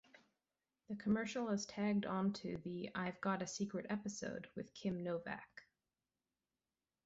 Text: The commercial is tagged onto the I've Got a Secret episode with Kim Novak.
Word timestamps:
The 0.89 0.95
commercial 0.95 1.49
is 1.49 1.67
tagged 1.67 2.07
onto 2.07 2.57
the 2.63 2.89
I've 2.95 3.21
Got 3.21 3.43
a 3.43 3.45
Secret 3.45 3.85
episode 3.91 4.47
with 4.55 4.73
Kim 4.73 5.03
Novak. 5.03 5.63